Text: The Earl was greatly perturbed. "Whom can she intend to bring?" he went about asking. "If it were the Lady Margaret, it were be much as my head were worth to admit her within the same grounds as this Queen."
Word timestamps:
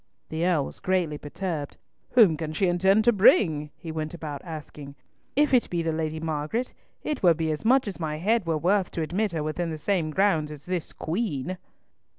The 0.29 0.47
Earl 0.47 0.65
was 0.65 0.79
greatly 0.79 1.19
perturbed. 1.19 1.77
"Whom 2.13 2.35
can 2.35 2.53
she 2.53 2.67
intend 2.67 3.03
to 3.03 3.13
bring?" 3.13 3.69
he 3.77 3.91
went 3.91 4.15
about 4.15 4.41
asking. 4.43 4.95
"If 5.35 5.53
it 5.53 5.67
were 5.71 5.83
the 5.83 5.91
Lady 5.91 6.19
Margaret, 6.19 6.73
it 7.03 7.21
were 7.21 7.35
be 7.35 7.55
much 7.63 7.87
as 7.87 7.99
my 7.99 8.17
head 8.17 8.47
were 8.47 8.57
worth 8.57 8.89
to 8.93 9.03
admit 9.03 9.31
her 9.31 9.43
within 9.43 9.69
the 9.69 9.77
same 9.77 10.09
grounds 10.09 10.51
as 10.51 10.65
this 10.65 10.91
Queen." 10.91 11.59